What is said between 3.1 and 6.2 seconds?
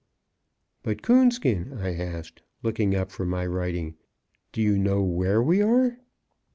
from my writing, "do you know where we are?"